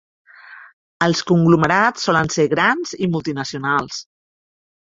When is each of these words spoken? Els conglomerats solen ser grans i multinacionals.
Els 1.07 1.19
conglomerats 1.33 2.07
solen 2.09 2.31
ser 2.39 2.47
grans 2.57 2.97
i 3.07 3.11
multinacionals. 3.17 4.01